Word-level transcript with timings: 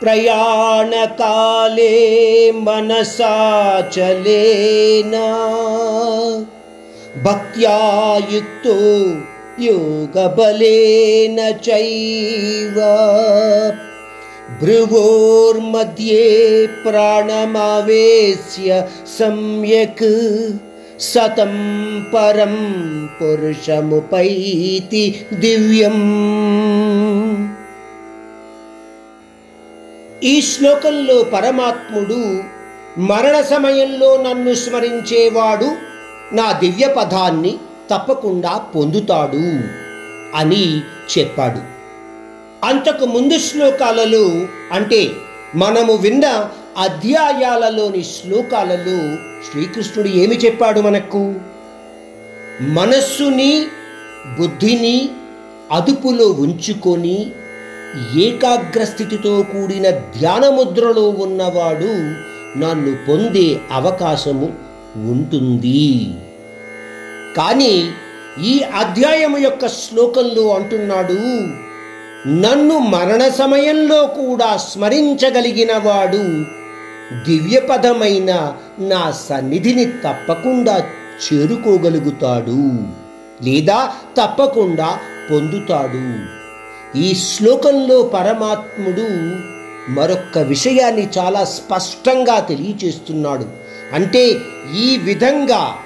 प्रयाणकाले 0.00 1.94
मनसाचलेन 2.52 5.14
भक्त्या 7.24 7.78
युक्तो 8.32 8.76
योगबलेन 9.64 11.38
चैव। 11.64 12.78
भ्रुवोर्मध्ये 14.60 16.22
प्राणमावेश्य 16.66 18.68
सम्यक् 19.18 20.04
सतं 21.00 21.54
परं 22.12 22.54
पुरुषमुपैति 23.06 25.04
दिव्यम्। 25.32 27.29
ఈ 30.24 30.42
శ్లోకంలో 30.42 31.22
పరమాత్ముడు 31.22 32.42
మరణ 33.00 33.40
సమయంలో 33.40 34.22
నన్ను 34.22 34.54
స్మరించేవాడు 34.54 35.68
నా 36.34 36.52
దివ్య 36.52 36.86
పదాన్ని 36.86 37.58
తప్పకుండా 37.90 38.58
పొందుతాడు 38.58 39.44
అని 40.36 40.78
చెప్పాడు. 41.18 41.60
అంతకు 42.66 43.04
ముందు 43.04 43.38
శ్లోకాలలో 43.38 44.46
అంటే 44.72 45.10
మనము 45.54 45.92
విన్న 45.92 46.50
అధ్యాయాలలోని 46.78 48.04
శ్లోకాలలో 48.04 49.16
శ్రీకృష్ణుడు 49.50 50.08
ఏమి 50.08 50.36
చెప్పాడు 50.36 50.80
మనకు? 50.80 51.34
మనస్సుని 52.60 53.66
బుద్ధిని 54.40 55.08
అదుపులో 55.72 56.26
ఉంచుకొని 56.26 57.32
ఏకాగ్రస్థితితో 57.96 59.42
కూడిన 59.42 59.90
ధ్యానముద్రలో 59.90 61.08
ఉన్నవాడు 61.08 61.92
నన్ను 62.58 62.96
పొందే 63.08 63.60
అవకాశము 63.72 64.52
ఉంటుంది. 64.96 66.16
కానీ 67.36 67.90
ఈ 68.44 68.62
అధ్యాయము 68.62 69.38
యొక్క 69.38 69.66
శ్లోకంలో 69.66 70.54
అంటున్నాడు 70.54 71.18
నన్ను 72.26 72.78
మరణ 72.78 73.28
సమయంలో 73.28 74.06
కూడా 74.06 74.56
స్మరించగలిగిన 74.56 75.72
వాడు 75.76 76.24
దివ్యపదమైన 77.28 78.54
నా 78.78 79.12
సన్నిధిని 79.28 79.86
తప్పకుండా 79.86 80.84
చేరుకోగలుగుతాడు 81.24 82.62
లేదా 83.42 83.92
తప్పకుండా 84.16 84.98
పొందుతాడు. 85.30 86.39
ఈ 86.96 87.14
శ్లోకంలో 87.14 88.02
పరమాత్ముడు 88.02 89.06
మరొక్క 89.90 90.38
విషయాన్ని 90.38 91.08
చాలా 91.18 91.44
స్పష్టంగా 91.44 92.40
తెలియచేస్తున్నాడు. 92.40 93.44
అంటే 93.92 94.36
ఈ 94.76 94.98
విధంగా 95.02 95.76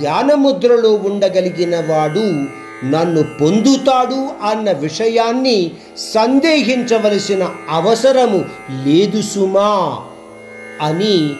ధ్యానముద్రలో 0.00 0.92
ఉండగలిగిన 0.94 1.76
వాడు 1.76 2.44
నన్ను 2.86 3.22
పొందుతాడు 3.22 4.46
అన్న 4.46 4.72
విషయాన్ని 4.72 5.70
సందేహించవలసిన 5.98 7.50
అవసరము 7.70 8.44
లేదు 8.84 9.22
సుమా 9.22 9.98
అని 10.82 11.30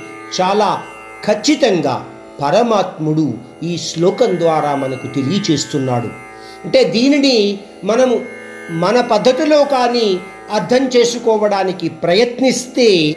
చాలా 0.40 0.82
ఖచ్చితంగా 1.24 2.08
పరమాత్ముడు 2.42 3.34
ఈ 3.62 3.78
శ్లోకం 3.78 4.38
ద్వారా 4.40 4.74
మనకు 4.74 5.06
తెలియచేస్తున్నాడు. 5.06 6.08
అంటే 6.64 6.84
దీనిని 6.84 7.58
మనము 7.84 8.33
మన 8.70 9.00
పద్ధతిలో 9.00 9.64
కానీ 9.64 10.20
అర్థం 10.52 10.90
చేసుకోవడానికి 10.96 11.88
ప్రయత్నిస్తే 11.88 13.16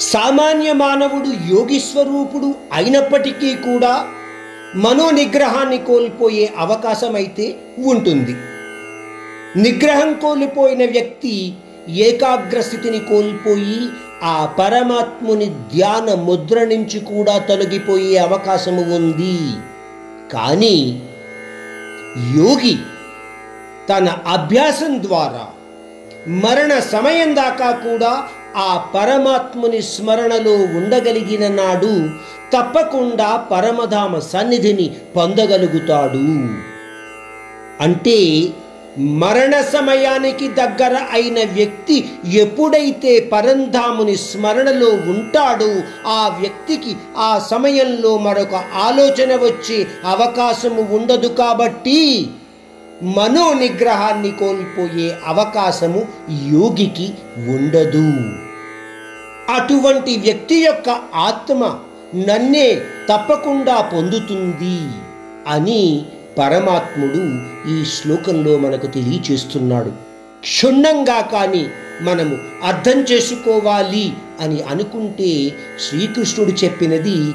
సామాన్య 0.00 0.72
మానవుడు 0.72 1.28
యోగి 1.28 1.80
స్వరూపుడు 1.80 2.54
అయినప్పటికీ 2.72 3.54
కూడా 3.54 4.06
మనోనిగ్రహాన్ని 4.74 5.78
కోల్పోయే 5.78 6.52
అవకాశం 6.58 7.14
అయితే 7.14 7.56
ఉంటుంది. 7.84 8.36
నిగ్రహం 9.56 10.14
కోల్పోయిన 10.14 10.90
వ్యక్తి 10.90 11.54
ఏకాగ్ర 11.88 12.60
స్థితిని 12.60 12.98
కోల్పోయి 12.98 13.88
ఆ 14.22 14.54
పరమాత్ముని 14.58 15.46
ధ్యాన 15.46 16.14
ముద్ర 16.14 16.64
నుంచి 16.64 17.00
కూడా 17.00 17.38
తొలగిపోయే 17.38 18.18
అవకాశము 18.18 18.82
ఉంది. 18.94 19.38
కానీ 20.32 21.00
యోగి 22.36 22.76
తన 23.88 24.18
అభ్యాసం 24.26 25.02
ద్వారా 25.02 25.46
మరణ 26.28 26.78
సమయం 26.78 27.34
దాకా 27.34 27.70
కూడా 27.70 28.22
ఆ 28.56 28.90
పరమాత్ముని 28.94 29.82
స్మరణలో 29.82 30.52
ఉండగలిగిన 30.52 31.48
నాడు 31.48 31.94
తప్పకుండా 32.52 33.48
పరమధామ 33.50 34.18
సన్నిధిని 34.18 34.96
పొందగలుగుతాడు. 35.16 36.26
అంటే 37.80 38.18
మరణ 38.98 39.60
సమయానికి 39.60 40.48
దగ్గర 40.48 40.96
అయిన 41.12 41.38
వ్యక్తి 41.52 42.10
ఎప్పుడైతే 42.24 43.20
పరంధాముని 43.32 44.16
స్మరణలో 44.16 44.86
ఉంటాడో 44.86 45.70
ఆ 46.08 46.38
వ్యక్తికి 46.40 46.96
ఆ 47.18 47.46
సమయంలో 47.50 48.18
మరొక 48.18 48.54
ఆలోచన 48.76 49.36
వచ్చే 49.36 49.86
అవకాశము 50.04 50.88
ఉండదు 50.96 51.28
కాబట్టి 51.28 52.28
మనో 53.02 53.54
నిగ్రహాన్ని 53.54 54.30
కోల్పోయే 54.30 55.18
అవకాశము 55.26 56.08
యోగికి 56.30 57.14
ఉండదు. 57.36 58.34
అటువంటి 59.50 60.16
వ్యక్తి 60.16 60.56
యొక్క 60.56 60.88
ఆత్మ 61.14 61.76
నన్నే 62.14 62.82
తప్పకుండా 63.08 63.80
పొందుతుంది 63.80 64.80
అని 65.48 66.04
పరమాత్ముడు 66.38 67.22
ఈ 67.70 67.84
శ్లోకంలో 67.84 68.58
మనకు 68.58 68.86
తెలియచేస్తున్నాడు. 68.86 69.90
క్షుణ్ణంగా 70.40 71.20
కానీ 71.20 71.66
మనము 72.02 72.38
అర్థం 72.64 73.00
చేసుకోవాలి 73.00 74.12
అని 74.40 74.62
అనుకుంటే 74.62 75.52
శ్రీకృష్ణుడు 75.88 76.50
చెప్పినది 76.64 77.34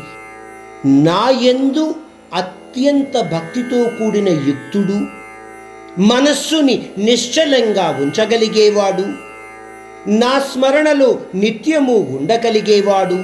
నా 0.86 1.30
ఎందు 1.30 1.96
అత్యంత 2.34 3.22
భక్తితో 3.22 3.84
కూడిన 3.84 4.30
యుక్తుడు 4.30 5.23
మనస్సుని 6.00 6.90
నిశ్చలంగా 6.98 8.00
ఉంచగలిగేవాడు. 8.02 9.06
నా 10.10 10.40
స్మరణలో 10.40 11.20
నిత్యము 11.36 11.94
ఉండగలిగేవాడు. 11.94 13.24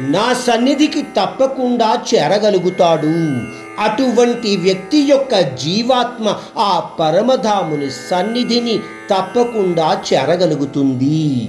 నా 0.00 0.32
సన్నిధికి 0.32 1.02
తప్పకుండా 1.02 2.02
చేరగలుగుతాడు. 2.14 3.40
అటువంటి 3.80 4.56
వ్యక్తి 4.56 4.98
యొక్క 4.98 5.40
జీవాత్మ 5.40 6.36
ఆ 6.58 6.90
పరమధాముని 7.00 7.90
సన్నిధిని 7.90 8.78
తప్పకుండా 9.10 10.02
చేరగలుగుతుంది. 10.12 11.48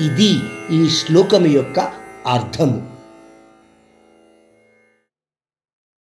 ఇది 0.00 0.38
ఈ 0.72 0.88
శ్లోకం 0.88 1.46
యొక్క 1.46 1.80
అర్థము. 2.26 2.97